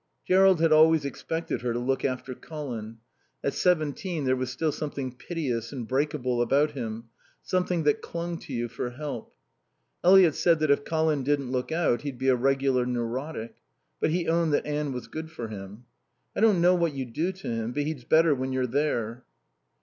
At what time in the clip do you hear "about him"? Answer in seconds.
6.41-7.09